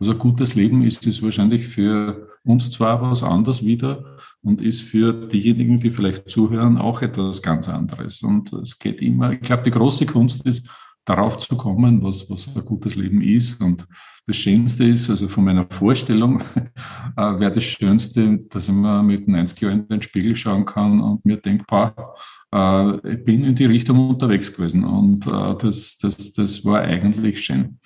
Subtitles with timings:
[0.00, 5.12] Ein gutes Leben ist, ist wahrscheinlich für uns zwar was anderes wieder und ist für
[5.12, 8.22] diejenigen, die vielleicht zuhören, auch etwas ganz anderes.
[8.22, 10.68] Und es geht immer, ich glaube, die große Kunst ist,
[11.06, 13.62] darauf zu kommen, was, was ein gutes Leben ist.
[13.62, 13.86] Und
[14.26, 16.40] das Schönste ist, also von meiner Vorstellung,
[17.16, 21.00] äh, wäre das Schönste, dass ich mir mit 90 Jahren in den Spiegel schauen kann
[21.00, 21.64] und mir denke,
[22.52, 24.84] äh, ich bin in die Richtung unterwegs gewesen.
[24.84, 27.78] Und äh, das, das, das war eigentlich schön.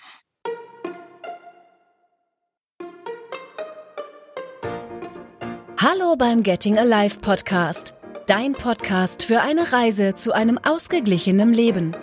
[5.92, 7.94] Hallo beim Getting Alive Podcast.
[8.28, 11.96] Dein Podcast für eine Reise zu einem ausgeglichenen Leben.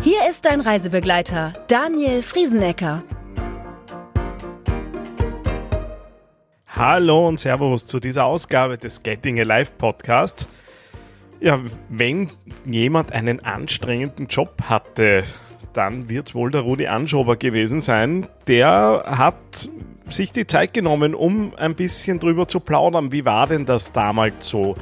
[0.00, 3.02] Hier ist dein Reisebegleiter, Daniel Friesenecker.
[6.68, 10.48] Hallo und Servus zu dieser Ausgabe des Getting Alive Podcast.
[11.40, 11.58] Ja,
[11.88, 12.30] wenn
[12.64, 15.24] jemand einen anstrengenden Job hatte,
[15.74, 18.26] dann wird wohl der Rudi Anschober gewesen sein.
[18.46, 19.68] Der hat
[20.08, 23.12] sich die Zeit genommen, um ein bisschen drüber zu plaudern.
[23.12, 24.74] Wie war denn das damals so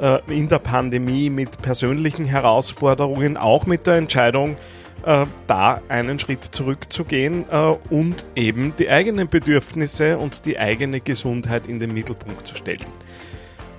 [0.00, 4.56] äh, in der Pandemie mit persönlichen Herausforderungen, auch mit der Entscheidung,
[5.04, 11.66] äh, da einen Schritt zurückzugehen äh, und eben die eigenen Bedürfnisse und die eigene Gesundheit
[11.66, 12.86] in den Mittelpunkt zu stellen.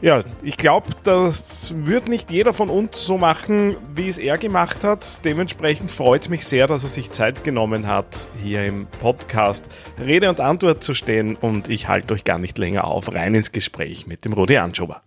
[0.02, 4.86] Ja, ich glaube, das wird nicht jeder von uns so machen, wie es er gemacht
[4.86, 5.26] hat.
[5.26, 9.68] Dementsprechend freut es mich sehr, dass er sich Zeit genommen hat, hier im Podcast
[10.00, 11.36] Rede und Antwort zu stehen.
[11.36, 15.02] Und ich halte euch gar nicht länger auf, rein ins Gespräch mit dem Rudi Anschober.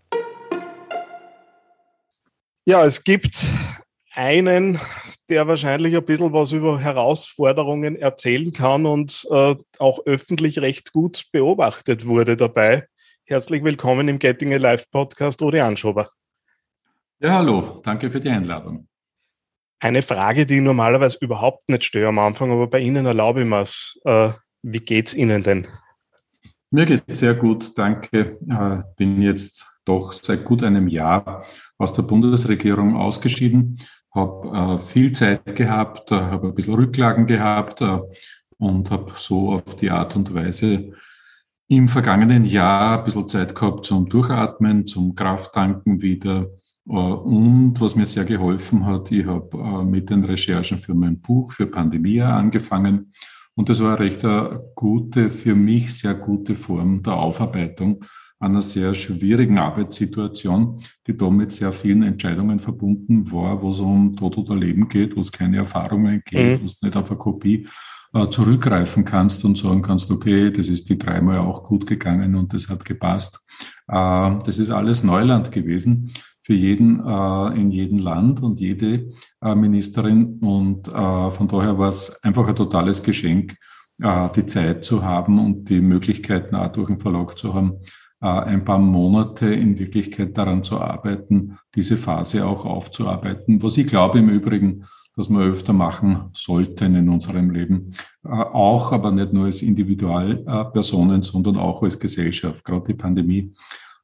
[2.67, 3.47] Ja, es gibt
[4.13, 4.79] einen,
[5.31, 11.29] der wahrscheinlich ein bisschen was über Herausforderungen erzählen kann und äh, auch öffentlich recht gut
[11.33, 12.89] beobachtet wurde dabei.
[13.25, 16.11] Herzlich willkommen im Getting Alive Podcast, Rudi Anschober.
[17.21, 18.89] Ja, hallo, danke für die Einladung.
[19.79, 23.47] Eine Frage, die ich normalerweise überhaupt nicht störe am Anfang, aber bei Ihnen erlaube ich
[23.47, 24.01] mir es.
[24.05, 24.31] Äh,
[24.63, 25.69] wie geht's Ihnen denn?
[26.73, 28.39] Mir geht es sehr gut, danke.
[28.49, 31.45] Äh, bin jetzt doch seit gut einem Jahr
[31.79, 33.79] aus der Bundesregierung ausgeschieden,
[34.13, 38.01] habe äh, viel Zeit gehabt, äh, habe ein bisschen Rücklagen gehabt äh,
[38.59, 40.93] und habe so auf die Art und Weise
[41.73, 46.51] im vergangenen Jahr ein bisschen Zeit gehabt zum Durchatmen, zum Krafttanken wieder.
[46.87, 51.19] Äh, und was mir sehr geholfen hat, ich habe äh, mit den Recherchen für mein
[51.19, 53.11] Buch, für Pandemia angefangen.
[53.55, 58.05] Und das war recht eine gute, für mich sehr gute Form der Aufarbeitung
[58.39, 64.15] einer sehr schwierigen Arbeitssituation, die da mit sehr vielen Entscheidungen verbunden war, wo es um
[64.15, 66.63] Tod oder Leben geht, wo es keine Erfahrungen gibt, mhm.
[66.63, 67.67] wo es nicht auf eine Kopie
[68.13, 72.69] zurückgreifen kannst und sagen kannst, okay, das ist die dreimal auch gut gegangen und das
[72.69, 73.41] hat gepasst.
[73.89, 76.13] Äh, das ist alles Neuland gewesen
[76.43, 80.41] für jeden äh, in jedem Land und jede Ministerin.
[80.41, 83.57] Und von daher war es einfach ein totales Geschenk,
[83.99, 87.79] die Zeit zu haben und die Möglichkeiten auch durch den Verlag zu haben,
[88.21, 93.63] ein paar Monate in Wirklichkeit daran zu arbeiten, diese Phase auch aufzuarbeiten.
[93.63, 94.87] Was ich glaube im Übrigen,
[95.17, 97.95] das wir öfter machen sollten in unserem Leben.
[98.25, 102.65] Äh, auch, aber nicht nur als Individualpersonen, sondern auch als Gesellschaft.
[102.65, 103.53] Gerade die Pandemie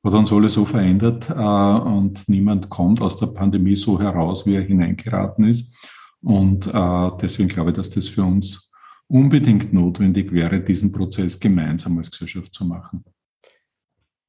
[0.04, 4.54] hat uns alle so verändert äh, und niemand kommt aus der Pandemie so heraus, wie
[4.54, 5.74] er hineingeraten ist.
[6.22, 8.70] Und äh, deswegen glaube ich, dass das für uns
[9.06, 13.04] unbedingt notwendig wäre, diesen Prozess gemeinsam als Gesellschaft zu machen.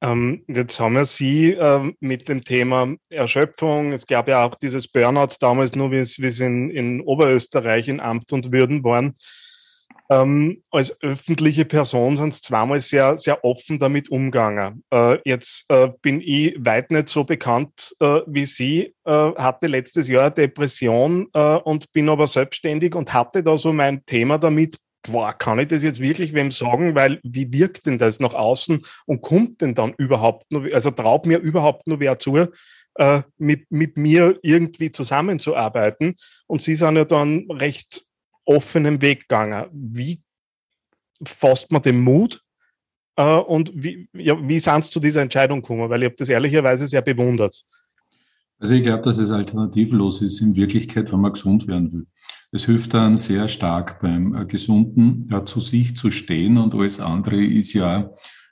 [0.02, 3.92] Ähm, jetzt haben wir Sie ähm, mit dem Thema Erschöpfung.
[3.92, 8.32] Es gab ja auch dieses Burnout damals nur, wie es, in, in Oberösterreich in Amt
[8.32, 9.14] und Würden waren.
[10.10, 14.82] Ähm, als öffentliche Person sind es zweimal sehr, sehr offen damit umgegangen.
[14.90, 20.08] Äh, jetzt äh, bin ich weit nicht so bekannt äh, wie Sie, äh, hatte letztes
[20.08, 25.32] Jahr Depression äh, und bin aber selbstständig und hatte da so mein Thema damit, boah,
[25.32, 26.94] kann ich das jetzt wirklich wem sagen?
[26.94, 31.26] Weil wie wirkt denn das nach außen und kommt denn dann überhaupt nur, also traut
[31.26, 32.48] mir überhaupt nur wer zu,
[32.96, 36.16] äh, mit, mit mir irgendwie zusammenzuarbeiten?
[36.46, 38.04] Und Sie sind ja dann recht
[38.44, 39.66] offenen Weg gegangen.
[39.72, 40.22] Wie
[41.24, 42.42] fasst man den Mut?
[43.16, 45.88] Äh, und wie, ja, wie sind Sie zu dieser Entscheidung gekommen?
[45.90, 47.64] Weil ich habe das ehrlicherweise sehr bewundert.
[48.60, 52.06] Also ich glaube, dass es alternativlos ist in Wirklichkeit, wenn man gesund werden will.
[52.52, 57.00] Es hilft dann sehr stark beim äh, Gesunden ja, zu sich zu stehen und alles
[57.00, 58.10] andere ist ja,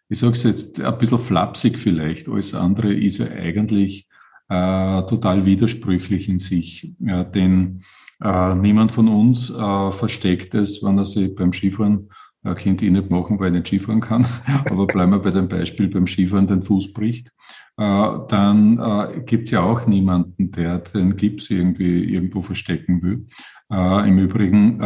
[0.09, 4.09] ich sage es jetzt ein bisschen flapsig vielleicht, alles andere ist ja eigentlich
[4.49, 6.95] äh, total widersprüchlich in sich.
[7.01, 7.83] Ja, denn
[8.23, 12.09] äh, niemand von uns äh, versteckt es, wenn er sich beim Skifahren
[12.45, 14.27] ein Kind eh nicht machen, weil er nicht Skifahren kann.
[14.71, 17.33] Aber bleiben wir bei dem Beispiel beim Skifahren den Fuß bricht.
[17.79, 23.27] Äh, dann äh, gibt es ja auch niemanden, der den Gips irgendwie irgendwo verstecken will.
[23.71, 24.81] Äh, Im Übrigen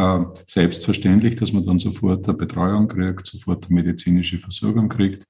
[0.45, 5.25] selbstverständlich, dass man dann sofort eine Betreuung kriegt, sofort eine medizinische Versorgung kriegt.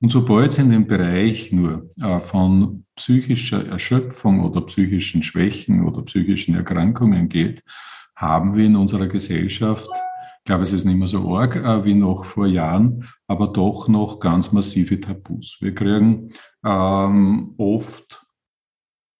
[0.00, 1.88] Und sobald es in den Bereich nur
[2.22, 7.62] von psychischer Erschöpfung oder psychischen Schwächen oder psychischen Erkrankungen geht,
[8.16, 9.88] haben wir in unserer Gesellschaft,
[10.42, 13.86] ich glaube, es ist nicht mehr so arg äh, wie noch vor Jahren, aber doch
[13.86, 15.58] noch ganz massive Tabus.
[15.60, 16.32] Wir kriegen
[16.64, 18.26] ähm, oft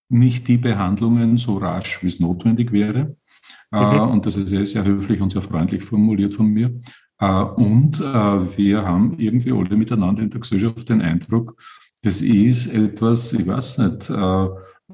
[0.09, 3.17] nicht die Behandlungen so rasch, wie es notwendig wäre.
[3.71, 4.11] Äh, mhm.
[4.11, 6.81] und das ist sehr, sehr höflich und sehr freundlich formuliert von mir.
[7.21, 8.03] Äh, und äh,
[8.59, 11.57] wir haben irgendwie alle miteinander in der Gesellschaft den Eindruck,
[12.03, 14.11] das ist etwas, ich weiß nicht,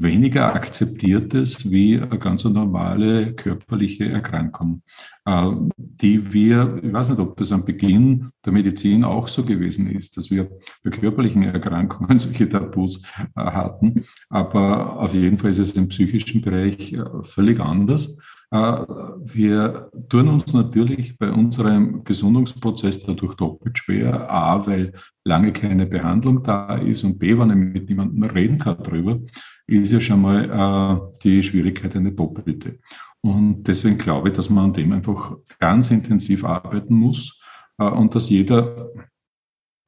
[0.01, 4.83] weniger akzeptiertes wie eine ganz normale körperliche Erkrankung,
[5.77, 10.17] die wir, ich weiß nicht, ob das am Beginn der Medizin auch so gewesen ist,
[10.17, 10.51] dass wir
[10.83, 13.03] bei körperlichen Erkrankungen solche Tabus
[13.37, 18.19] hatten, aber auf jeden Fall ist es im psychischen Bereich völlig anders.
[18.51, 24.31] Äh, wir tun uns natürlich bei unserem Gesundungsprozess dadurch doppelt schwer.
[24.31, 24.93] A, weil
[25.25, 29.21] lange keine Behandlung da ist und B, wenn ich mit niemandem reden kann darüber,
[29.67, 32.79] ist ja schon mal äh, die Schwierigkeit eine doppelte.
[33.21, 37.41] Und deswegen glaube ich, dass man an dem einfach ganz intensiv arbeiten muss
[37.79, 38.91] äh, und dass jeder,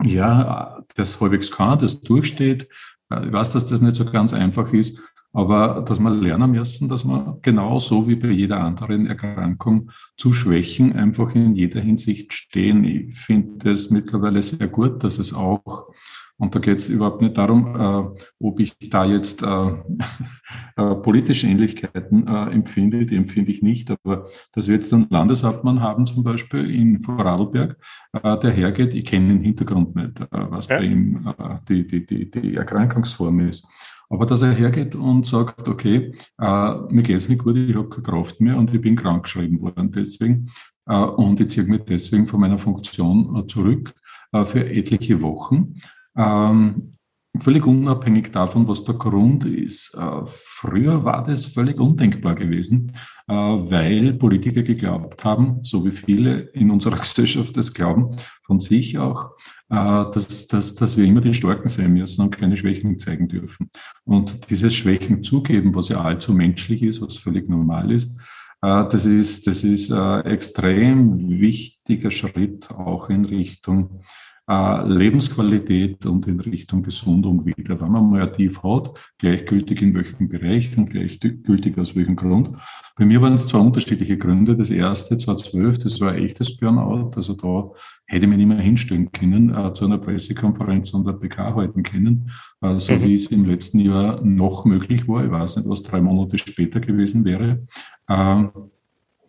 [0.04, 2.68] ja, das halbwegs kann, das durchsteht.
[3.10, 5.00] Ich weiß, dass das nicht so ganz einfach ist,
[5.32, 10.92] aber dass wir lernen müssen, dass man genauso wie bei jeder anderen Erkrankung zu Schwächen
[10.92, 12.84] einfach in jeder Hinsicht stehen.
[12.84, 15.88] Ich finde es mittlerweile sehr gut, dass es auch,
[16.36, 19.46] und da geht es überhaupt nicht darum, äh, ob ich da jetzt äh,
[20.76, 25.80] äh, politische Ähnlichkeiten äh, empfinde, die empfinde ich nicht, aber dass wir jetzt einen Landeshauptmann
[25.80, 27.76] haben, zum Beispiel in Vorarlberg,
[28.14, 30.78] äh, der hergeht, ich kenne den Hintergrund nicht, äh, was ja.
[30.78, 31.32] bei ihm
[31.68, 33.64] die, die, die, die Erkrankungsform ist.
[34.10, 38.02] Aber dass er hergeht und sagt, okay, äh, mir geht's nicht gut, ich habe keine
[38.02, 40.50] Kraft mehr und ich bin krankgeschrieben worden deswegen
[40.86, 43.94] äh, und ich ziehe mich deswegen von meiner Funktion äh, zurück
[44.32, 45.74] äh, für etliche Wochen.
[46.16, 46.90] Ähm,
[47.40, 49.94] völlig unabhängig davon, was der Grund ist.
[49.94, 52.92] Äh, früher war das völlig undenkbar gewesen,
[53.28, 58.10] äh, weil Politiker geglaubt haben, so wie viele in unserer Gesellschaft das glauben,
[58.44, 59.36] von sich auch,
[59.70, 63.70] äh, dass, dass, dass wir immer die Starken sein müssen und keine Schwächen zeigen dürfen.
[64.04, 68.16] Und dieses Schwächen zugeben, was ja allzu menschlich ist, was völlig normal ist,
[68.62, 74.02] das ist, das ist ein extrem wichtiger Schritt auch in Richtung
[74.50, 77.80] äh, Lebensqualität und in Richtung Gesundung wieder.
[77.80, 82.50] Wenn man mal ein Tief hat, gleichgültig in welchem Bereich und gleichgültig aus welchem Grund.
[82.96, 84.56] Bei mir waren es zwei unterschiedliche Gründe.
[84.56, 87.12] Das erste, 2012, das war ein echtes Burnout.
[87.14, 87.70] Also da
[88.06, 91.84] hätte ich mich nicht mehr hinstellen können, äh, zu einer Pressekonferenz und der PK halten
[91.84, 92.30] können,
[92.60, 93.04] äh, so mhm.
[93.04, 95.24] wie es im letzten Jahr noch möglich war.
[95.24, 97.66] Ich weiß nicht, was drei Monate später gewesen wäre.
[98.08, 98.44] Äh,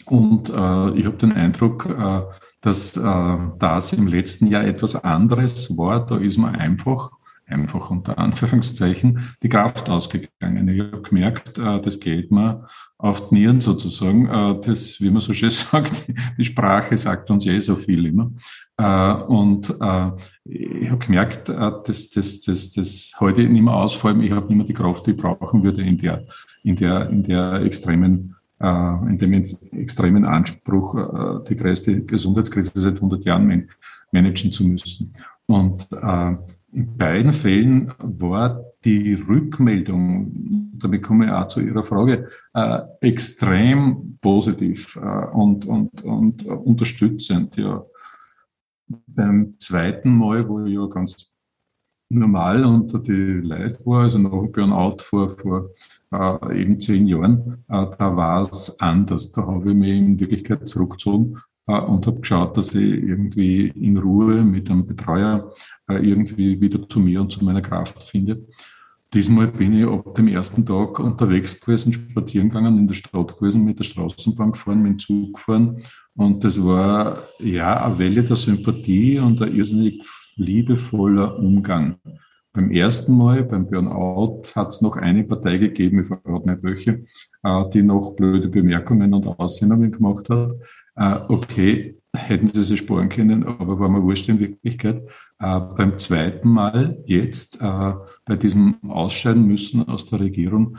[0.07, 2.21] und äh, ich habe den Eindruck, äh,
[2.61, 6.05] dass äh, das im letzten Jahr etwas anderes war.
[6.05, 7.11] Da ist man einfach,
[7.45, 10.67] einfach unter Anführungszeichen, die Kraft ausgegangen.
[10.69, 12.67] Ich habe gemerkt, äh, das geht mir
[12.97, 14.27] auf die Nieren sozusagen.
[14.27, 18.31] Äh, das, wie man so schön sagt, die Sprache sagt uns eh so viel immer.
[18.77, 20.11] Äh, und äh,
[20.45, 24.21] ich habe gemerkt, äh, dass das, das, das heute nicht mehr ausfallen.
[24.21, 26.25] Ich habe nicht mehr die Kraft, die ich brauchen würde in der,
[26.63, 32.95] in der, in der extremen äh, in dem extremen Anspruch, äh, die größte Gesundheitskrise seit
[32.95, 33.67] 100 Jahren
[34.11, 35.11] managen zu müssen.
[35.47, 36.35] Und äh,
[36.73, 42.29] in beiden Fällen war die Rückmeldung, damit komme ich auch zu Ihrer Frage,
[43.01, 44.95] extrem positiv
[45.33, 47.57] und, und, und unterstützend.
[47.57, 47.83] Ja.
[49.05, 51.30] Beim zweiten Mal, wo ich ja ganz
[52.13, 55.69] normal unter die Leute war, also nach dem Burnout vor, vor
[56.11, 59.31] äh, eben zehn Jahren, äh, da war es anders.
[59.31, 63.97] Da habe ich mich in Wirklichkeit zurückgezogen äh, und habe geschaut, dass ich irgendwie in
[63.97, 65.51] Ruhe mit einem Betreuer
[65.89, 68.45] äh, irgendwie wieder zu mir und zu meiner Kraft finde.
[69.13, 73.65] Diesmal bin ich ab dem ersten Tag unterwegs gewesen, spazieren gegangen, in der Stadt gewesen,
[73.65, 75.81] mit der Straßenbahn gefahren, mit dem Zug gefahren.
[76.15, 80.01] Und das war ja eine Welle der Sympathie und ein irrsinnig
[80.35, 81.97] liebevoller Umgang.
[82.53, 87.03] Beim ersten Mal, beim Burnout, hat es noch eine Partei gegeben, ich verrate nicht welche,
[87.43, 90.51] äh, die noch blöde Bemerkungen und Aussendungen gemacht hat.
[90.97, 95.01] Äh, okay, hätten sie sich sparen können, aber war mir wurscht in Wirklichkeit.
[95.39, 100.77] Äh, beim zweiten Mal jetzt, bei diesem Ausscheiden müssen aus der Regierung,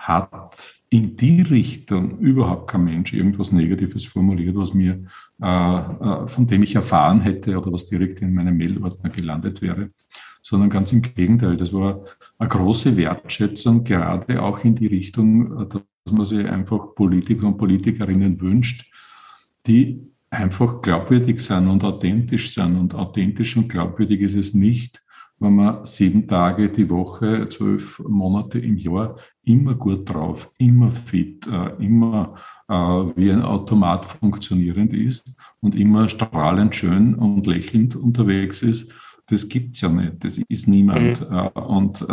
[0.00, 5.04] hat in die Richtung überhaupt kein Mensch irgendwas Negatives formuliert, was mir,
[5.38, 9.90] von dem ich erfahren hätte oder was direkt in meinem Mailordner gelandet wäre
[10.42, 11.56] sondern ganz im Gegenteil.
[11.56, 12.04] Das war
[12.38, 18.40] eine große Wertschätzung, gerade auch in die Richtung, dass man sich einfach Politiker und Politikerinnen
[18.40, 18.90] wünscht,
[19.66, 22.76] die einfach glaubwürdig sind und authentisch sind.
[22.76, 25.02] Und authentisch und glaubwürdig ist es nicht,
[25.40, 31.46] wenn man sieben Tage die Woche, zwölf Monate im Jahr immer gut drauf, immer fit,
[31.46, 32.36] äh, immer
[32.68, 38.92] äh, wie ein Automat funktionierend ist und immer strahlend schön und lächelnd unterwegs ist.
[39.28, 40.22] Das gibt's ja nicht.
[40.24, 41.28] Das ist niemand.
[41.30, 41.36] Mhm.
[41.36, 42.06] Äh, und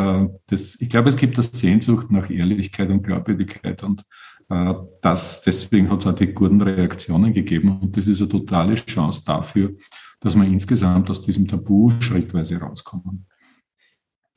[0.48, 3.84] das, ich glaube, es gibt das Sehnsucht nach Ehrlichkeit und Glaubwürdigkeit.
[3.84, 4.06] Und
[5.02, 7.80] das, deswegen hat es auch die guten Reaktionen gegeben.
[7.82, 9.76] Und das ist eine totale Chance dafür,
[10.20, 13.26] dass wir insgesamt aus diesem Tabu schrittweise rauskommen.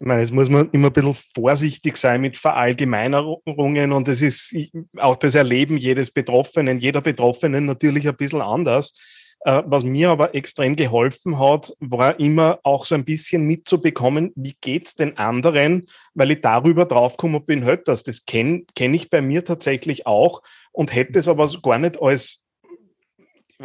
[0.02, 4.56] Ich meine, jetzt muss man immer ein bisschen vorsichtig sein mit Verallgemeinerungen und es ist
[4.96, 9.29] auch das Erleben jedes Betroffenen, jeder Betroffenen natürlich ein bisschen anders.
[9.42, 14.54] Äh, was mir aber extrem geholfen hat, war immer auch so ein bisschen mitzubekommen, wie
[14.60, 18.02] geht's den anderen, weil ich darüber draufkomme, bin halt das.
[18.02, 20.42] Das kenne kenn ich bei mir tatsächlich auch
[20.72, 22.42] und hätte es aber gar nicht als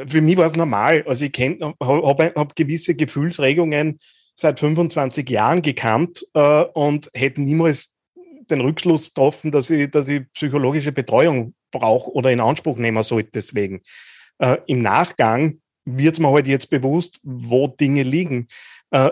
[0.08, 1.05] für mich war es normal.
[1.08, 3.98] Also ich habe hab gewisse Gefühlsregungen
[4.34, 7.96] seit 25 Jahren gekannt äh, und hätte niemals
[8.50, 13.32] den Rückschluss getroffen, dass ich, dass ich psychologische Betreuung brauche oder in Anspruch nehmen sollte
[13.34, 13.82] deswegen.
[14.38, 18.48] Äh, Im Nachgang wird es mir halt jetzt bewusst, wo Dinge liegen.
[18.92, 19.12] Äh,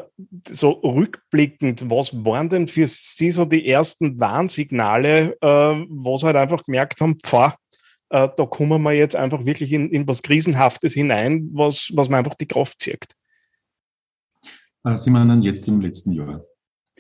[0.50, 6.36] so rückblickend, was waren denn für Sie so die ersten Warnsignale, äh, wo Sie halt
[6.36, 7.56] einfach gemerkt haben, pfah,
[8.10, 12.20] äh, da kommen wir jetzt einfach wirklich in, in was Krisenhaftes hinein, was, was man
[12.20, 13.08] einfach die Kraft zieht?
[14.84, 16.44] Äh, Sie meinen jetzt im letzten Jahr?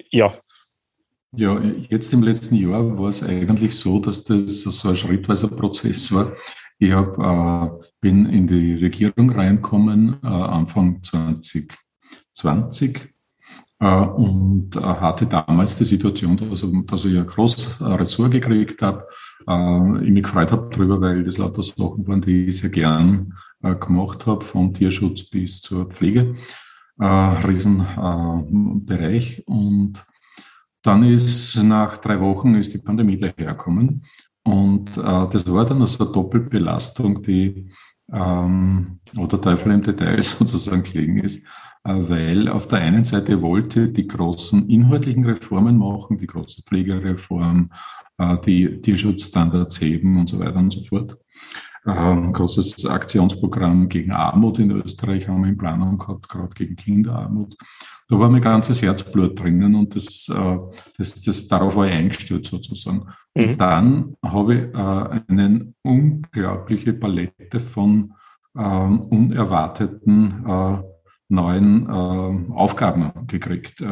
[0.09, 0.33] Ja.
[1.35, 6.11] Ja, jetzt im letzten Jahr war es eigentlich so, dass das so ein schrittweiser Prozess
[6.11, 6.33] war.
[6.77, 13.13] Ich hab, äh, bin in die Regierung reinkommen äh, Anfang 2020
[13.79, 19.07] äh, und äh, hatte damals die Situation, dass, dass ich ein großes Ressort gekriegt habe.
[19.47, 23.35] Äh, ich mich gefreut habe darüber, weil das lauter Sachen waren, die ich sehr gern
[23.63, 26.35] äh, gemacht habe, vom Tierschutz bis zur Pflege
[26.99, 29.47] äh, Riesenbereich.
[29.47, 30.03] Und
[30.81, 34.03] dann ist nach drei Wochen ist die Pandemie dahergekommen.
[34.43, 37.71] Und äh, das war dann also eine Doppelbelastung, die
[38.11, 41.45] ähm, oder Teufel im Detail sozusagen gelegen ist,
[41.83, 47.71] äh, weil auf der einen Seite wollte die großen inhaltlichen Reformen machen, die große Pflegereform,
[48.17, 51.17] äh, die Tierschutzstandards heben und so weiter und so fort
[51.85, 56.75] ein ähm, großes Aktionsprogramm gegen Armut in Österreich haben wir in Planung gehabt, gerade gegen
[56.75, 57.57] Kinderarmut.
[58.07, 60.57] Da war mein ganzes Herzblut drinnen und das, äh,
[60.97, 63.07] das, das, darauf war ich eingestellt sozusagen.
[63.35, 63.43] Mhm.
[63.43, 68.13] Und dann habe ich äh, eine unglaubliche Palette von
[68.57, 70.77] ähm, unerwarteten äh,
[71.29, 73.83] neuen Aufgaben gekriegt,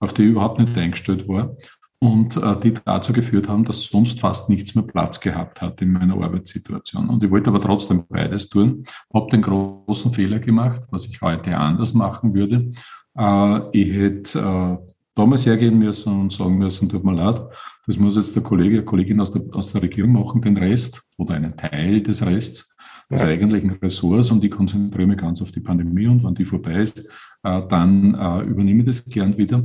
[0.00, 1.56] auf die ich überhaupt nicht eingestellt war
[2.04, 5.90] und äh, die dazu geführt haben, dass sonst fast nichts mehr Platz gehabt hat in
[5.90, 7.08] meiner Arbeitssituation.
[7.08, 11.56] Und ich wollte aber trotzdem beides tun, habe den großen Fehler gemacht, was ich heute
[11.56, 12.70] anders machen würde.
[13.16, 17.40] Äh, ich hätte äh, damals hergehen müssen und sagen müssen, tut mir leid,
[17.86, 21.34] das muss jetzt der Kollege, Kollegin aus der, aus der Regierung machen, den Rest oder
[21.34, 22.76] einen Teil des Rests
[23.10, 23.28] des ja.
[23.28, 27.08] eigentlichen Ressorts und ich konzentriere mich ganz auf die Pandemie und wenn die vorbei ist,
[27.44, 29.62] äh, dann äh, übernehme ich das gern wieder.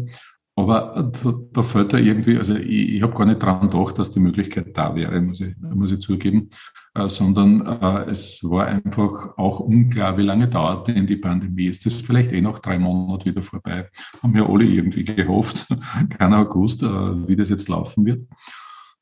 [0.59, 4.11] Aber da, da fällt da irgendwie, also ich, ich habe gar nicht dran gedacht, dass
[4.11, 6.49] die Möglichkeit da wäre, muss ich, muss ich zugeben,
[6.95, 11.67] äh, sondern äh, es war einfach auch unklar, wie lange dauert denn die Pandemie.
[11.67, 13.87] Ist das vielleicht eh noch drei Monate wieder vorbei?
[14.21, 15.65] Haben wir alle irgendwie gehofft,
[16.17, 18.27] keiner gewusst, äh, wie das jetzt laufen wird.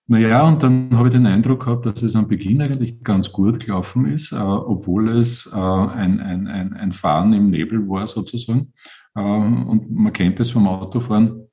[0.06, 3.66] Naja, und dann habe ich den Eindruck gehabt, dass es am Beginn eigentlich ganz gut
[3.66, 8.74] gelaufen ist, äh, obwohl es äh, ein, ein, ein, ein Fahren im Nebel war sozusagen.
[9.18, 11.47] Ähm, und man kennt es vom Autofahren.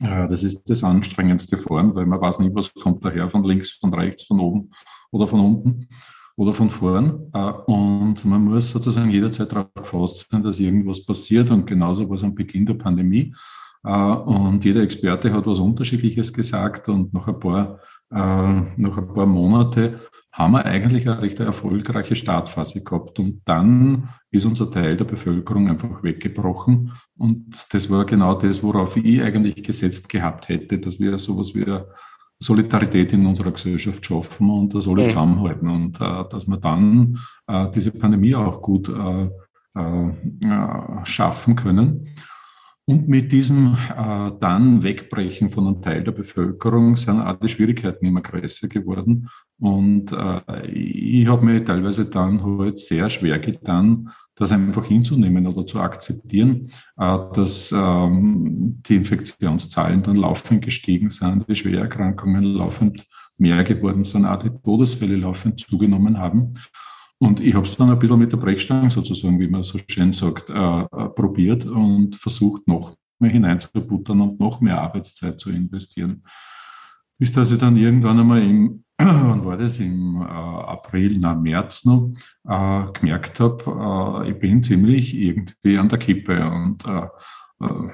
[0.00, 3.94] Das ist das anstrengendste Fahren, weil man weiß nie, was kommt daher, von links, von
[3.94, 4.70] rechts, von oben
[5.12, 5.88] oder von unten
[6.36, 7.30] oder von vorn.
[7.32, 11.50] Äh, und man muss sozusagen jederzeit darauf gefasst sein, dass irgendwas passiert.
[11.50, 13.34] Und genauso war es am Beginn der Pandemie.
[13.84, 16.88] Äh, und jeder Experte hat was Unterschiedliches gesagt.
[16.88, 17.78] Und nach ein paar,
[18.10, 18.16] äh,
[18.76, 20.00] nach ein paar Monate
[20.32, 23.18] haben wir eigentlich eine recht erfolgreiche Startphase gehabt.
[23.18, 26.92] Und dann ist unser Teil der Bevölkerung einfach weggebrochen.
[27.18, 31.64] Und das war genau das, worauf ich eigentlich gesetzt gehabt hätte, dass wir sowas wie
[32.42, 37.70] Solidarität in unserer Gesellschaft schaffen und das alle zusammenhalten und äh, dass wir dann äh,
[37.70, 39.28] diese Pandemie auch gut äh,
[39.78, 42.04] äh, äh schaffen können.
[42.84, 48.06] Und mit diesem äh, dann Wegbrechen von einem Teil der Bevölkerung sind auch die Schwierigkeiten
[48.06, 49.28] immer größer geworden.
[49.60, 50.10] Und
[50.72, 56.70] ich habe mir teilweise dann halt sehr schwer getan, das einfach hinzunehmen oder zu akzeptieren,
[56.96, 63.06] äh, dass ähm, die Infektionszahlen dann laufend gestiegen sind, die Schwererkrankungen laufend
[63.38, 66.54] mehr geworden sind, auch die Todesfälle laufend zugenommen haben.
[67.18, 70.12] Und ich habe es dann ein bisschen mit der Brechstange sozusagen, wie man so schön
[70.12, 76.24] sagt, äh, probiert und versucht, noch mehr hineinzubuttern und noch mehr Arbeitszeit zu investieren.
[77.18, 81.84] Bis dass ich dann irgendwann einmal im, wann war das, im äh, April, na März
[81.84, 82.12] noch,
[82.48, 87.06] äh, gemerkt habe, äh, ich bin ziemlich irgendwie an der Kippe und äh,
[87.62, 87.88] äh,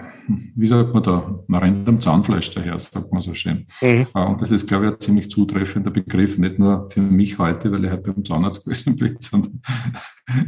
[0.56, 3.66] wie sagt man da, man rennt am Zahnfleisch daher, sagt man so schön.
[3.82, 4.06] Mhm.
[4.14, 7.70] Äh, und das ist, glaube ich, ein ziemlich zutreffender Begriff, nicht nur für mich heute,
[7.70, 9.60] weil ich halt beim Zahnarzt gewesen bin, sondern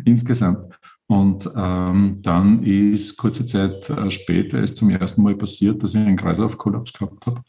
[0.04, 0.74] insgesamt.
[1.06, 6.16] Und ähm, dann ist kurze Zeit später ist zum ersten Mal passiert, dass ich einen
[6.16, 7.42] Kreislaufkollaps gehabt habe.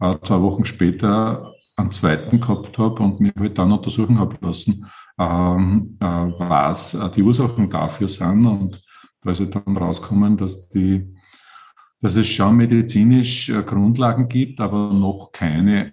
[0.00, 4.86] Äh, zwei Wochen später einen zweiten gehabt habe und mich halt dann untersuchen habe lassen,
[5.18, 8.46] ähm, äh, was äh, die Ursachen dafür sind.
[8.46, 8.82] Und
[9.22, 11.14] da ist halt dann rausgekommen, dass die
[12.02, 15.92] dass es schon medizinisch äh, Grundlagen gibt, aber noch keine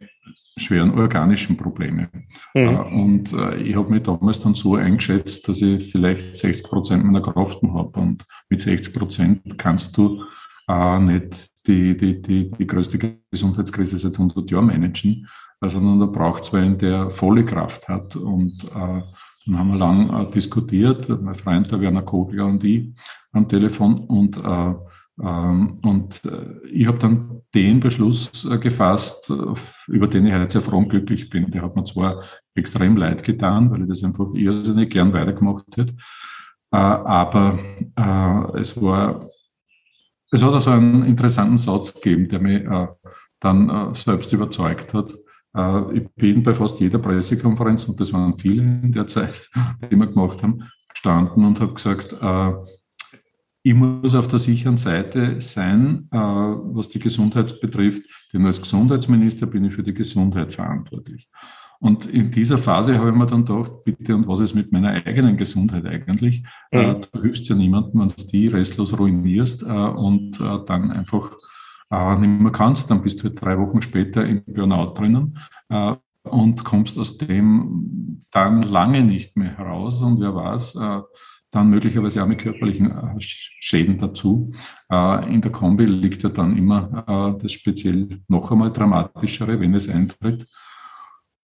[0.57, 2.09] schweren organischen Probleme.
[2.53, 2.61] Mhm.
[2.61, 7.21] Äh, und ich habe mich damals dann so eingeschätzt, dass ich vielleicht 60 Prozent meiner
[7.21, 7.99] Kraft habe.
[7.99, 10.23] Und mit 60 Prozent kannst du
[10.67, 15.27] äh, nicht die, die, die, die größte Gesundheitskrise seit 100 Jahren managen,
[15.69, 18.15] sondern da braucht es einen, der volle Kraft hat.
[18.15, 19.01] Und äh,
[19.45, 22.93] dann haben wir lang äh, diskutiert, mein Freund, der Werner Kogler und ich
[23.31, 24.05] am Telefon.
[24.05, 24.73] Und äh,
[25.21, 29.31] ähm, und äh, ich habe dann den Beschluss äh, gefasst,
[29.87, 31.51] über den ich heute sehr froh und glücklich bin.
[31.51, 32.23] Der hat mir zwar
[32.55, 35.93] extrem leid getan, weil ich das einfach irrsinnig gern weitergemacht hätte.
[36.71, 37.59] Äh, aber
[38.55, 39.29] es war,
[40.31, 42.63] es hat also einen interessanten Satz gegeben, der mich
[43.39, 45.13] dann selbst überzeugt hat.
[45.55, 49.49] Ich bin bei fast jeder Pressekonferenz, und das waren viele in der Zeit,
[49.91, 52.15] die wir gemacht haben, gestanden und habe gesagt,
[53.65, 59.47] ich muss auf der sicheren Seite sein, äh, was die Gesundheit betrifft, denn als Gesundheitsminister
[59.47, 61.29] bin ich für die Gesundheit verantwortlich.
[61.79, 64.89] Und in dieser Phase habe ich mir dann gedacht, bitte, und was ist mit meiner
[64.89, 66.43] eigenen Gesundheit eigentlich?
[66.71, 67.01] Äh, mhm.
[67.11, 71.31] du hilfst ja niemandem, wenn du die restlos ruinierst äh, und dann einfach
[72.17, 75.37] nicht mehr kannst, dann bist du halt drei Wochen später im Burnout drinnen
[76.23, 80.01] und kommst aus dem dann lange nicht mehr heraus.
[80.01, 80.77] Und wer weiß,
[81.53, 84.51] dann möglicherweise auch mit körperlichen äh, Schäden dazu.
[84.91, 89.75] Äh, in der Kombi liegt ja dann immer äh, das speziell noch einmal dramatischere, wenn
[89.75, 90.47] es eintritt.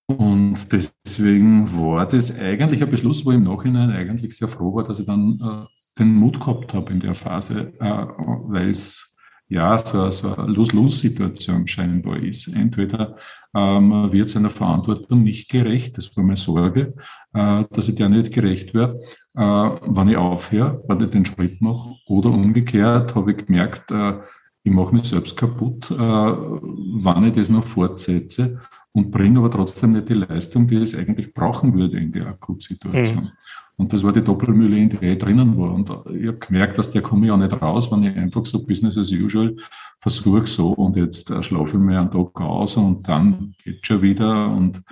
[0.08, 4.84] Und deswegen war das eigentlich ein Beschluss, wo ich im Nachhinein eigentlich sehr froh war,
[4.84, 5.68] dass ich dann
[6.00, 9.09] den Mut gehabt habe in der Phase, weil es
[9.50, 12.48] ja, so, so eine Lose-Lose-Situation scheinbar ist.
[12.50, 13.18] Entweder
[13.54, 16.94] äh, man wird seiner Verantwortung nicht gerecht, das war meine Sorge,
[17.34, 19.00] äh, dass ich der nicht gerecht werde,
[19.36, 24.20] äh, wenn ich aufhöre, wenn ich den Schritt mache, oder umgekehrt habe ich gemerkt, äh,
[24.62, 29.94] ich mache mich selbst kaputt, äh, wann ich das noch fortsetze und bringe aber trotzdem
[29.94, 33.24] nicht die Leistung, die es eigentlich brauchen würde in der Akutsituation.
[33.24, 33.32] Mhm.
[33.80, 35.72] Und das war die Doppelmühle, in der ich drinnen war.
[35.72, 38.66] Und ich habe gemerkt, dass der komme ich auch nicht raus, wenn ich einfach so
[38.66, 39.56] Business as usual
[40.00, 44.02] versuche so und jetzt äh, schlafe ich mir einen Tag aus und dann geht schon
[44.02, 44.50] wieder.
[44.52, 44.84] Und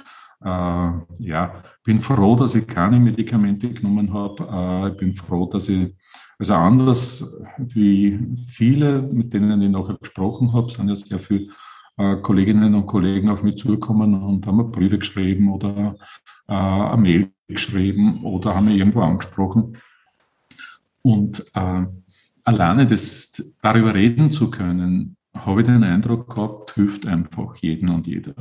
[0.41, 4.47] äh, ja, bin froh, dass ich keine Medikamente genommen habe.
[4.49, 5.93] Äh, ich bin froh, dass ich,
[6.39, 11.49] also anders wie viele, mit denen ich nachher gesprochen habe, sind ja sehr viele
[11.97, 15.97] äh, Kolleginnen und Kollegen auf mich zugekommen und haben mir Briefe geschrieben oder
[16.47, 19.77] äh, eine Mail geschrieben oder haben mich irgendwo angesprochen.
[21.01, 21.85] Und äh,
[22.43, 28.07] alleine das, darüber reden zu können, habe ich den Eindruck gehabt, hilft einfach jeden und
[28.07, 28.35] jeder.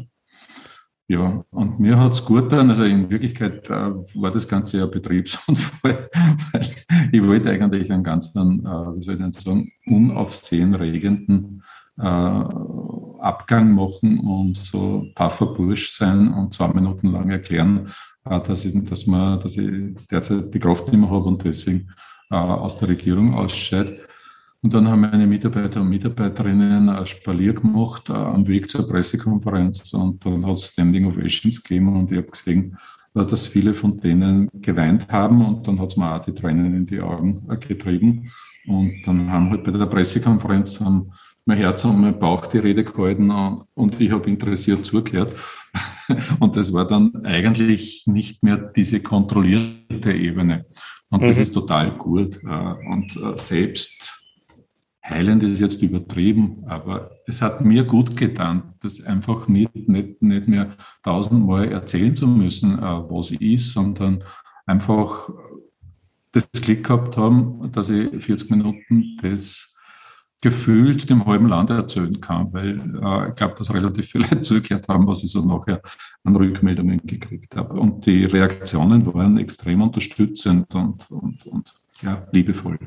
[1.08, 2.68] Ja, und mir hat's gut getan.
[2.68, 6.08] Also in Wirklichkeit äh, war das Ganze ja Betriebsunfall,
[6.52, 6.68] weil
[7.12, 11.62] ich wollte eigentlich einen ganz, äh, wie soll ich denn sagen, unaufsehenregenden
[11.98, 17.88] äh, Abgang machen und so taffer Bursch sein und zwei Minuten lang erklären,
[18.28, 21.88] äh, dass, ich, dass, man, dass ich derzeit die Kraft nicht mehr habe und deswegen
[22.30, 24.00] äh, aus der Regierung ausscheide.
[24.62, 29.92] Und dann haben meine Mitarbeiter und Mitarbeiterinnen ein Spalier gemacht äh, am Weg zur Pressekonferenz
[29.92, 32.76] und dann hat es Standing Ovations gegeben und ich habe gesehen,
[33.14, 36.74] äh, dass viele von denen geweint haben und dann hat es mir auch die Tränen
[36.74, 38.32] in die Augen äh, getrieben.
[38.66, 41.12] Und dann haben halt bei der Pressekonferenz haben
[41.46, 43.30] mein Herz und mein Bauch die Rede gehalten
[43.74, 45.32] und ich habe interessiert zugehört.
[46.40, 50.64] Und das war dann eigentlich nicht mehr diese kontrollierte Ebene.
[51.10, 51.42] Und das mhm.
[51.42, 52.42] ist total gut.
[52.44, 54.24] Äh, und äh, selbst
[55.04, 60.48] heilend ist jetzt übertrieben, aber es hat mir gut getan, das einfach nicht, nicht, nicht
[60.48, 64.24] mehr tausendmal erzählen zu müssen, äh, was ist, sondern
[64.64, 65.28] einfach
[66.32, 69.75] das Klick gehabt haben, dass ich 40 Minuten das
[70.40, 75.06] gefühlt dem halben Land erzählen kann, weil äh, ich glaube, dass relativ viele zugehört haben,
[75.06, 75.80] was ich so nachher
[76.24, 77.80] an Rückmeldungen gekriegt habe.
[77.80, 82.78] Und die Reaktionen waren extrem unterstützend und, und, und ja, liebevoll.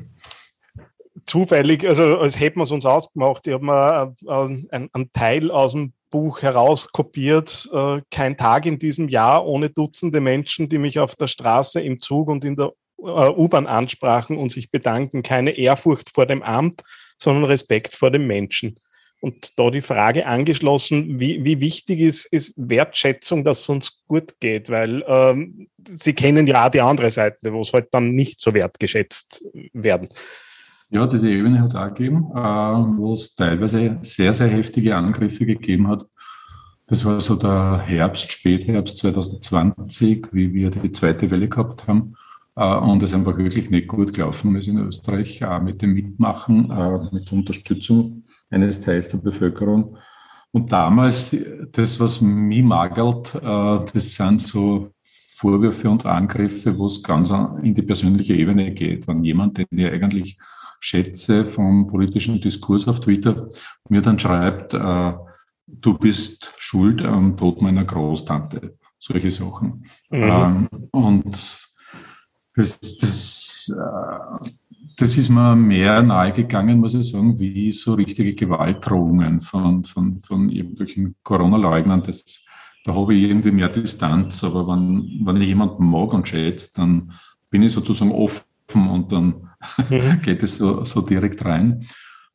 [1.26, 4.32] Zufällig, also als hätten wir es uns ausgemacht, ich habe mir äh,
[4.70, 7.68] einen, einen Teil aus dem Buch herauskopiert.
[7.72, 12.00] Äh, kein Tag in diesem Jahr ohne Dutzende Menschen, die mich auf der Straße, im
[12.00, 15.22] Zug und in der äh, U-Bahn ansprachen und sich bedanken.
[15.22, 16.82] Keine Ehrfurcht vor dem Amt,
[17.20, 18.76] sondern Respekt vor dem Menschen.
[19.20, 24.40] Und da die Frage angeschlossen, wie, wie wichtig ist, ist Wertschätzung, dass es uns gut
[24.40, 28.40] geht, weil ähm, Sie kennen ja auch die andere Seite, wo es halt dann nicht
[28.40, 30.08] so wertgeschätzt werden.
[30.88, 35.44] Ja, diese Ebene hat es auch gegeben, äh, wo es teilweise sehr, sehr heftige Angriffe
[35.44, 36.06] gegeben hat.
[36.86, 42.16] Das war so der Herbst, Spätherbst 2020, wie wir die zweite Welle gehabt haben.
[42.60, 46.70] Äh, und es einfach wirklich nicht gut gelaufen ist in Österreich, auch mit dem Mitmachen,
[46.70, 49.96] äh, mit der Unterstützung eines Teils der Bevölkerung.
[50.52, 51.34] Und damals,
[51.72, 53.40] das, was mich magelt, äh,
[53.94, 54.90] das sind so
[55.36, 57.30] Vorwürfe und Angriffe, wo es ganz
[57.62, 59.08] in die persönliche Ebene geht.
[59.08, 60.38] Wenn jemand, den ich eigentlich
[60.80, 63.48] schätze vom politischen Diskurs auf Twitter,
[63.88, 68.76] mir dann schreibt, du bist schuld am Tod meiner Großtante.
[68.98, 69.86] Solche Sachen.
[70.10, 70.22] Mhm.
[70.22, 71.69] Ähm, und
[72.54, 74.50] das, das, äh,
[74.96, 80.48] das ist mir mehr nahegegangen, muss ich sagen, wie so richtige Gewaltdrohungen von, von, von
[80.50, 82.02] irgendwelchen Corona-Leugnern.
[82.02, 82.44] Das,
[82.84, 87.12] da habe ich irgendwie mehr Distanz, aber wenn, wenn ich jemanden mag und schätzt, dann
[87.50, 89.48] bin ich sozusagen offen und dann
[89.88, 90.20] mhm.
[90.22, 91.86] geht es so, so direkt rein.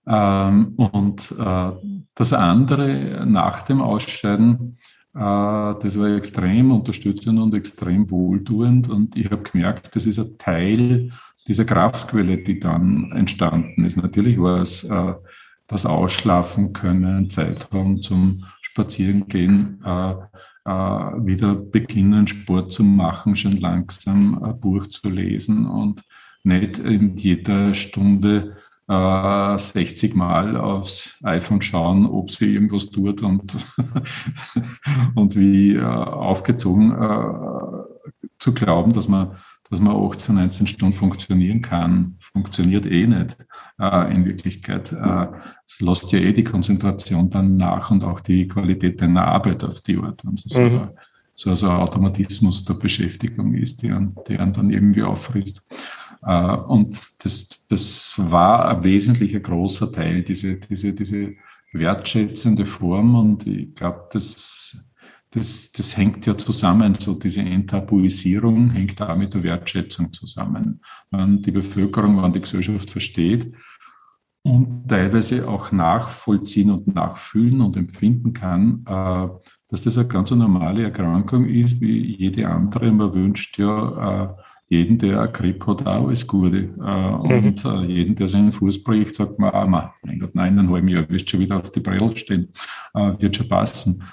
[0.07, 1.71] Ähm, und äh,
[2.13, 4.77] das andere nach dem Ausscheiden,
[5.15, 8.89] das war extrem unterstützend und extrem wohltuend.
[8.89, 11.11] Und ich habe gemerkt, das ist ein Teil
[11.47, 13.95] dieser Kraftquelle, die dann entstanden ist.
[13.95, 15.13] Natürlich war es äh,
[15.67, 20.15] das Ausschlafen können, Zeit haben zum Spazierengehen, äh,
[20.65, 26.01] wieder beginnen, Sport zu machen, schon langsam ein Buch zu lesen und
[26.43, 33.55] nicht in jeder Stunde 60 äh, Mal aufs iPhone schauen, ob sie irgendwas tut und,
[35.15, 39.37] und wie äh, aufgezogen äh, zu glauben, dass man,
[39.71, 43.37] dass man 18, 19 Stunden funktionieren kann, funktioniert eh nicht
[43.79, 44.93] in Wirklichkeit.
[45.65, 49.81] Es lässt ja eh die Konzentration dann nach und auch die Qualität deiner Arbeit auf
[49.81, 50.23] die Art.
[50.23, 50.89] Und so, mhm.
[51.33, 55.63] so, so ein Automatismus der Beschäftigung ist, der, der dann irgendwie auffrisst.
[56.25, 61.33] Äh, und das, das war ein wesentlicher großer Teil, diese, diese, diese
[61.71, 63.15] wertschätzende Form.
[63.15, 64.77] Und ich glaube, das,
[65.31, 70.81] das, das hängt ja zusammen, so diese Enttabuisierung hängt auch mit der Wertschätzung zusammen.
[71.11, 73.53] Wenn die Bevölkerung, wenn die Gesellschaft versteht
[74.43, 79.27] und teilweise auch nachvollziehen und nachfühlen und empfinden kann, äh,
[79.69, 82.91] dass das eine ganz normale Erkrankung ist, wie jede andere.
[82.91, 86.57] Man wünscht ja äh, jeden, der eine Grippe hat, auch alles Gute.
[86.57, 87.47] Äh, mhm.
[87.47, 90.69] Und äh, jeden, der seinen Fuß bricht, sagt man, ah, man, mein Gott, nein, dann
[90.71, 92.51] halben Jahr wirst du schon wieder auf die Bredel stehen.
[92.93, 94.03] Äh, wird schon passen.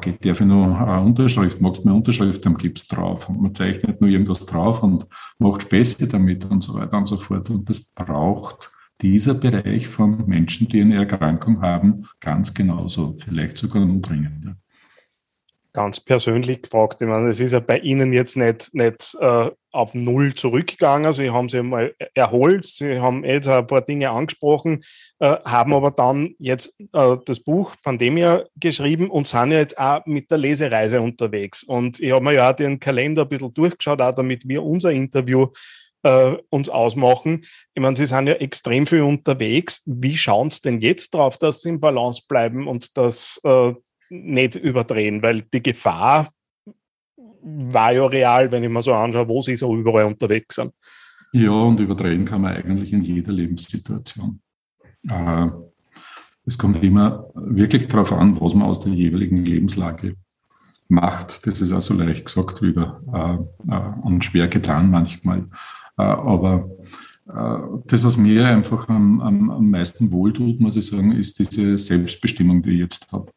[0.00, 1.60] Geht, darf ich noch eine Unterschrift?
[1.60, 2.44] Magst du mir eine Unterschrift?
[2.46, 3.28] Dann gibt's drauf.
[3.28, 5.06] Und man zeichnet nur irgendwas drauf und
[5.38, 7.50] macht Späße damit und so weiter und so fort.
[7.50, 13.84] Und das braucht dieser Bereich von Menschen, die eine Erkrankung haben, ganz genauso, vielleicht sogar
[13.84, 14.56] noch dringender
[15.78, 17.02] ganz persönlich gefragt.
[17.02, 21.12] Ich meine, es ist ja bei Ihnen jetzt nicht, nicht äh, auf Null zurückgegangen.
[21.12, 24.82] Sie haben sich mal erholt, Sie haben jetzt ein paar Dinge angesprochen,
[25.20, 30.04] äh, haben aber dann jetzt äh, das Buch Pandemia geschrieben und sind ja jetzt auch
[30.04, 31.62] mit der Lesereise unterwegs.
[31.62, 34.90] Und ich habe mir ja auch den Kalender ein bisschen durchgeschaut, auch damit wir unser
[34.90, 35.46] Interview
[36.02, 37.44] äh, uns ausmachen.
[37.72, 39.82] Ich meine, Sie sind ja extrem viel unterwegs.
[39.86, 43.72] Wie schauen Sie denn jetzt darauf, dass Sie im Balance bleiben und dass äh,
[44.10, 46.30] nicht überdrehen, weil die Gefahr
[47.42, 50.72] war ja real, wenn ich mir so anschaue, wo sie so überall unterwegs sind.
[51.32, 54.40] Ja, und überdrehen kann man eigentlich in jeder Lebenssituation.
[55.08, 55.48] Äh,
[56.46, 60.14] es kommt immer wirklich darauf an, was man aus der jeweiligen Lebenslage
[60.88, 61.46] macht.
[61.46, 65.46] Das ist also leicht gesagt wieder äh, äh, und schwer getan manchmal.
[65.96, 66.70] aber
[67.88, 72.62] das, was mir einfach am, am, am meisten wohltut, muss ich sagen, ist diese Selbstbestimmung,
[72.62, 73.30] die ich jetzt habe.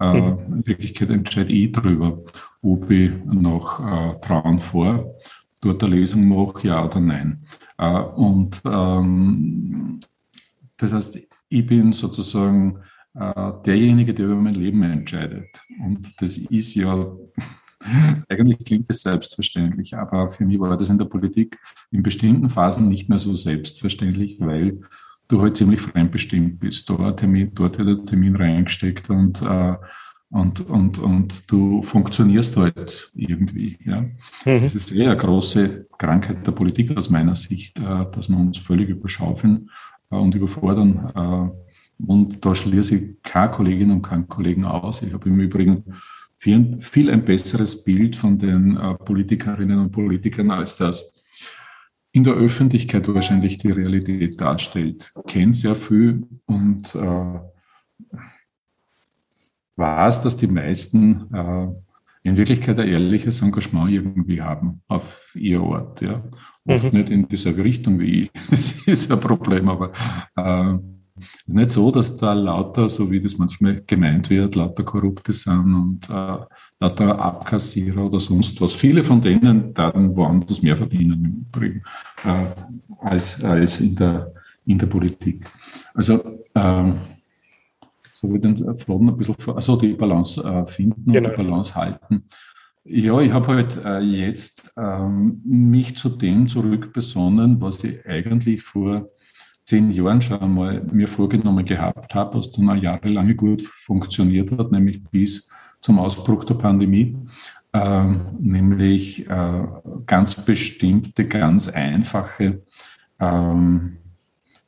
[0.00, 0.56] Äh, mhm.
[0.56, 2.22] in Wirklichkeit entscheide ich darüber,
[2.62, 5.14] ob ich noch äh, Trauen vor
[5.60, 7.44] dort eine Lesung mache, ja oder nein.
[7.78, 10.00] Äh, und ähm,
[10.76, 12.78] das heißt, ich bin sozusagen
[13.14, 15.48] äh, derjenige, der über mein Leben entscheidet.
[15.84, 17.12] Und das ist ja,
[18.28, 21.58] eigentlich klingt es selbstverständlich, aber für mich war das in der Politik
[21.90, 24.80] in bestimmten Phasen nicht mehr so selbstverständlich, weil
[25.28, 26.88] du halt ziemlich fremdbestimmt bist.
[26.88, 29.76] Da Termin, dort wird ein Termin reingesteckt und, äh,
[30.30, 33.78] und, und, und du funktionierst halt irgendwie.
[33.84, 34.02] Ja.
[34.02, 34.62] Mhm.
[34.62, 38.58] Das ist eher eine große Krankheit der Politik aus meiner Sicht, äh, dass wir uns
[38.58, 39.70] völlig überschaufeln
[40.10, 41.12] äh, und überfordern.
[41.14, 45.02] Äh, und da schließe ich keine Kolleginnen und keinen Kollegen aus.
[45.02, 45.84] Ich habe im Übrigen
[46.38, 51.22] viel, viel ein besseres Bild von den Politikerinnen und Politikern als das
[52.12, 55.12] in der Öffentlichkeit wahrscheinlich die Realität darstellt.
[55.26, 57.40] Kennt sehr viel und äh,
[59.80, 61.66] weiß, dass die meisten äh,
[62.22, 66.02] in Wirklichkeit ein ehrliches Engagement irgendwie haben auf ihr Ort.
[66.02, 66.22] Ja.
[66.66, 66.98] Oft mhm.
[66.98, 68.30] nicht in dieselbe Richtung wie ich.
[68.50, 69.92] Das ist ein Problem, aber
[70.36, 70.74] äh,
[71.20, 75.74] ist nicht so, dass da lauter, so wie das manchmal gemeint wird, lauter Korrupte sind
[75.74, 76.38] und äh,
[76.80, 78.72] lauter Abkassierer oder sonst was.
[78.72, 81.82] Viele von denen dann woanders mehr verdienen im Übrigen
[82.24, 82.46] äh,
[83.00, 84.32] als, als in, der,
[84.66, 85.46] in der Politik.
[85.94, 86.92] Also äh,
[88.20, 91.30] so wie den Floden ein bisschen, also die Balance äh, finden genau.
[91.30, 92.24] und die Balance halten.
[92.84, 99.08] Ja, ich habe halt äh, jetzt ähm, mich zu dem zurückbesonnen, was ich eigentlich vor
[99.64, 104.72] zehn Jahren schon einmal mir vorgenommen gehabt habe, was dann auch jahrelang gut funktioniert hat,
[104.72, 107.16] nämlich bis zum Ausbruch der Pandemie,
[107.72, 108.06] äh,
[108.38, 109.66] nämlich äh,
[110.04, 112.62] ganz bestimmte, ganz einfache
[113.18, 113.96] ähm,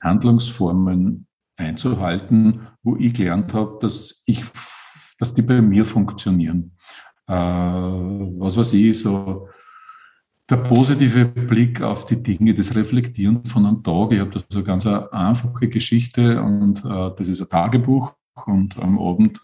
[0.00, 1.26] Handlungsformen
[1.62, 4.44] einzuhalten, wo ich gelernt habe, dass ich,
[5.18, 6.76] dass die bei mir funktionieren.
[7.26, 9.48] Äh, was weiß ich, so
[10.50, 14.12] der positive Blick auf die Dinge, das Reflektieren von einem Tag.
[14.12, 18.14] Ich habe da so eine ganz einfache Geschichte und äh, das ist ein Tagebuch
[18.46, 19.40] und am Abend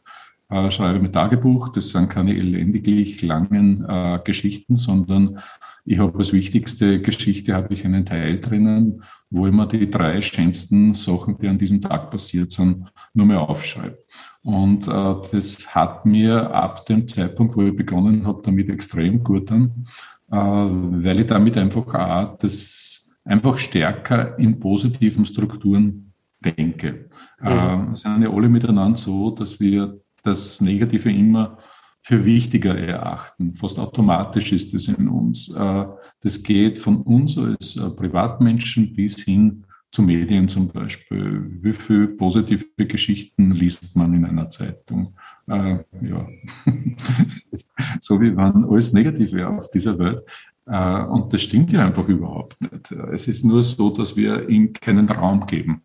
[0.50, 1.70] äh, schreibe ich mein Tagebuch.
[1.70, 5.38] Das sind keine elendiglich langen äh, Geschichten, sondern
[5.84, 10.22] ich habe als wichtigste Geschichte habe ich einen Teil drinnen, wo ich mir die drei
[10.22, 13.98] schönsten Sachen, die an diesem Tag passiert sind, nur mehr aufschreibe.
[14.42, 19.50] Und äh, das hat mir ab dem Zeitpunkt, wo ich begonnen habe, damit extrem gut
[19.52, 19.86] an,
[20.30, 27.10] äh, weil ich damit einfach auch das einfach stärker in positiven Strukturen denke.
[27.40, 27.48] Mhm.
[27.92, 31.58] Äh, sind ja alle miteinander so, dass wir das Negative immer
[32.00, 33.54] für wichtiger erachten.
[33.54, 35.54] Fast automatisch ist es in uns.
[35.54, 35.84] Äh,
[36.20, 41.46] das geht von uns als Privatmenschen bis hin zu Medien zum Beispiel.
[41.62, 45.14] Wie viele positive Geschichten liest man in einer Zeitung?
[45.46, 46.28] Äh, ja,
[48.00, 50.22] so wie wenn alles negativ wäre auf dieser Welt.
[50.66, 52.92] Äh, und das stimmt ja einfach überhaupt nicht.
[53.12, 55.82] Es ist nur so, dass wir ihm keinen Raum geben.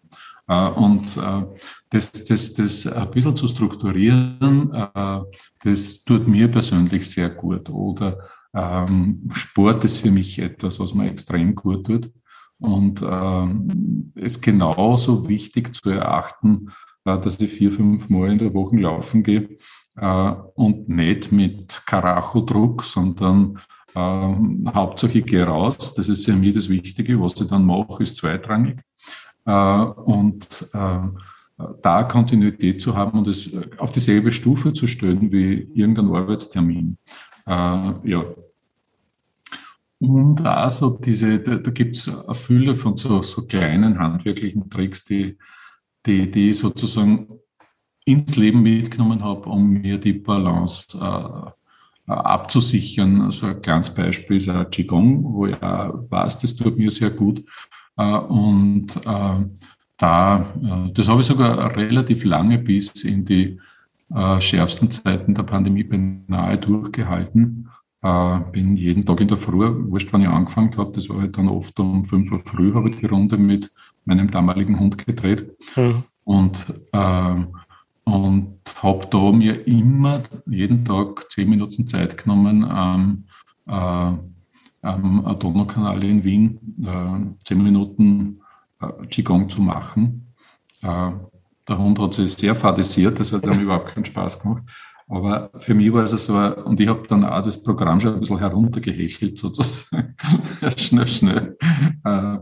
[0.47, 1.45] Äh, und äh,
[1.89, 5.19] das, das, das ein bisschen zu strukturieren, äh,
[5.63, 7.69] das tut mir persönlich sehr gut.
[7.69, 8.17] Oder
[8.53, 12.11] ähm, Sport ist für mich etwas, was mir extrem gut tut.
[12.59, 16.69] Und ähm, ist genauso wichtig zu erachten,
[17.05, 19.57] äh, dass ich vier, fünf Mal in der Woche laufen gehe
[19.97, 23.59] äh, und nicht mit Karacho-Druck, sondern
[23.95, 23.99] äh,
[24.73, 25.93] Hauptsache ich gehe raus.
[25.95, 27.19] Das ist für mich das Wichtige.
[27.21, 28.79] Was ich dann mache, ist zweitrangig.
[29.45, 36.97] Und da Kontinuität zu haben und es auf dieselbe Stufe zu stellen wie irgendein Arbeitstermin.
[37.45, 38.25] Ja,
[40.03, 45.05] und also diese, da, da gibt es eine Fülle von so, so kleinen handwerklichen Tricks,
[45.05, 45.37] die,
[46.05, 47.39] die, die ich sozusagen
[48.03, 53.21] ins Leben mitgenommen habe, um mir die Balance äh, abzusichern.
[53.21, 57.11] Also ein kleines Beispiel ist ein Qigong, wo ich auch weiß, das tut mir sehr
[57.11, 57.45] gut.
[57.95, 59.45] Äh, und äh,
[59.97, 63.57] da, äh, das habe ich sogar relativ lange bis in die
[64.13, 67.69] äh, schärfsten Zeiten der Pandemie beinahe durchgehalten.
[68.01, 71.37] Äh, bin jeden Tag in der Früh, wurscht wann ich angefangen habe, das war halt
[71.37, 73.71] dann oft um 5 Uhr früh, habe ich die Runde mit
[74.05, 75.57] meinem damaligen Hund gedreht.
[75.75, 76.03] Mhm.
[76.25, 77.35] Und, äh,
[78.03, 83.23] und habe da mir immer jeden Tag zehn Minuten Zeit genommen, ähm,
[83.67, 84.17] äh,
[84.83, 88.41] am Donaukanal in Wien äh, zehn Minuten
[88.81, 90.33] äh, Qigong zu machen.
[90.81, 91.11] Äh,
[91.67, 94.63] der Hund hat sich sehr fadisiert, das hat ihm überhaupt keinen Spaß gemacht.
[95.07, 98.19] Aber für mich war es so, und ich habe dann auch das Programm schon ein
[98.21, 100.15] bisschen heruntergehechelt, sozusagen.
[100.77, 101.57] schnell, schnell.
[102.03, 102.37] Äh,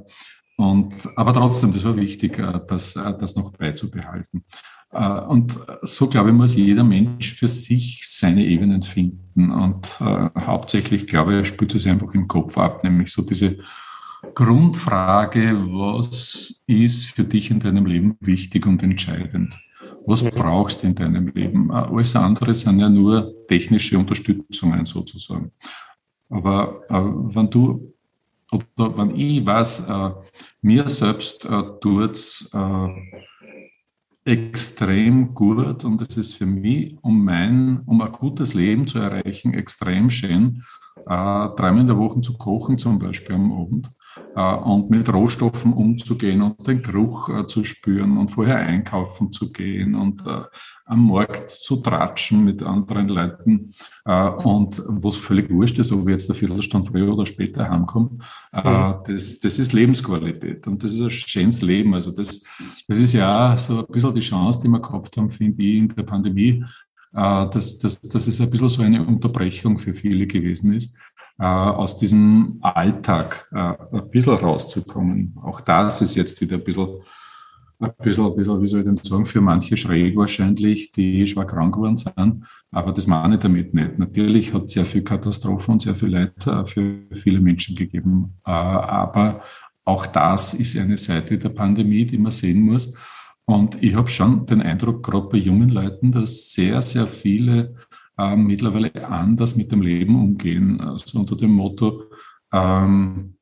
[0.57, 4.43] und, aber trotzdem, das war wichtig, äh, das, äh, das noch beizubehalten.
[4.93, 9.49] Und so, glaube ich, muss jeder Mensch für sich seine Ebenen finden.
[9.49, 13.60] Und äh, hauptsächlich, glaube ich, spielt es einfach im Kopf ab, nämlich so diese
[14.36, 19.57] Grundfrage, was ist für dich in deinem Leben wichtig und entscheidend?
[20.05, 21.69] Was brauchst du in deinem Leben?
[21.69, 25.51] Äh, alles andere sind ja nur technische Unterstützungen sozusagen.
[26.29, 27.93] Aber äh, wenn du
[28.51, 30.12] oder wenn ich weiß, äh,
[30.62, 32.89] mir selbst äh, tut es äh,
[34.25, 39.53] extrem gut und es ist für mich, um mein, um ein gutes Leben zu erreichen,
[39.53, 40.63] extrem schön,
[40.97, 43.89] äh, dreimal in der Woche zu kochen, zum Beispiel am Abend
[44.36, 49.96] und mit Rohstoffen umzugehen und den Geruch äh, zu spüren und vorher einkaufen zu gehen
[49.96, 50.44] und äh,
[50.86, 56.30] am Markt zu tratschen mit anderen Leuten und was völlig wurscht ist, ob ich jetzt
[56.30, 58.17] eine Viertelstunde früher oder später heimkomme,
[58.52, 58.96] mhm.
[59.08, 61.94] das, das ist Lebensqualität und das ist ein schönes Leben.
[61.94, 62.44] Also das,
[62.89, 65.78] das ist ja auch so ein bisschen die Chance, die wir gehabt haben, finde ich,
[65.78, 66.65] in der Pandemie,
[67.12, 70.97] dass, dass, dass es ein bisschen so eine Unterbrechung für viele gewesen ist,
[71.39, 75.36] äh, aus diesem Alltag äh, ein bisschen rauszukommen.
[75.41, 77.02] Auch das ist jetzt wieder ein bisschen,
[77.80, 81.45] ein bisschen, ein bisschen, wie soll ich denn sagen, für manche schräg wahrscheinlich, die schwer
[81.45, 82.45] krank geworden sind.
[82.71, 83.97] Aber das meine ich damit nicht.
[83.97, 88.34] Natürlich hat es sehr viel Katastrophen und sehr viel Leid äh, für viele Menschen gegeben.
[88.43, 89.41] Aber
[89.84, 92.93] auch das ist eine Seite der Pandemie, die man sehen muss.
[93.52, 97.76] Und ich habe schon den Eindruck, gerade bei jungen Leuten, dass sehr, sehr viele
[98.18, 100.80] äh, mittlerweile anders mit dem Leben umgehen.
[100.80, 102.04] Also unter dem Motto,
[102.54, 103.36] ähm,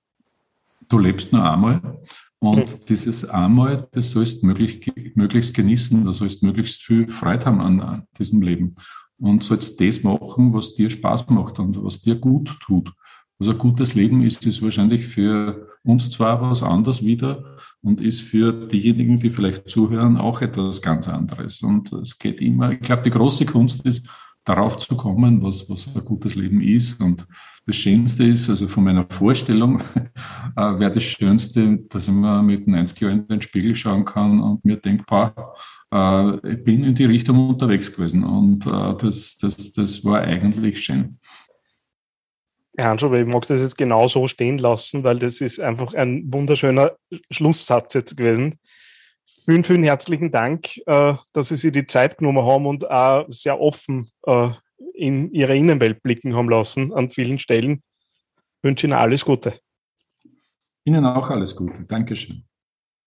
[0.87, 1.99] du lebst nur einmal.
[2.39, 2.85] Und mhm.
[2.89, 8.07] dieses einmal, das sollst möglich, möglichst genießen, da sollst möglichst viel Freude haben an, an
[8.17, 8.73] diesem Leben.
[9.19, 12.91] Und sollst das machen, was dir Spaß macht und was dir gut tut.
[13.39, 18.21] Was ein gutes Leben ist, ist wahrscheinlich für uns zwar was anderes wieder und ist
[18.21, 21.63] für diejenigen, die vielleicht zuhören, auch etwas ganz anderes.
[21.63, 24.09] Und es geht immer, ich glaube, die große Kunst ist,
[24.49, 26.99] darauf zu kommen, was, was ein gutes Leben ist.
[26.99, 27.27] Und
[27.65, 29.79] das Schönste ist, also von meiner Vorstellung,
[30.55, 34.41] äh, wäre das Schönste, dass ich mir mit 90 Jahren in den Spiegel schauen kann
[34.41, 35.33] und mir denke, boah,
[35.93, 38.23] äh, ich bin in die Richtung unterwegs gewesen.
[38.23, 41.18] Und äh, das, das, das war eigentlich schön.
[42.79, 46.31] Herr Hanschow, ich mag das jetzt genau so stehen lassen, weil das ist einfach ein
[46.31, 46.93] wunderschöner
[47.29, 48.57] Schlusssatz jetzt gewesen.
[49.43, 53.59] Vielen, vielen herzlichen Dank, äh, dass Sie sich die Zeit genommen haben und auch sehr
[53.59, 54.49] offen äh,
[54.93, 57.83] in Ihre Innenwelt blicken haben lassen an vielen Stellen.
[58.37, 59.53] Ich wünsche Ihnen alles Gute.
[60.85, 61.83] Ihnen auch alles Gute.
[61.83, 62.48] Dankeschön.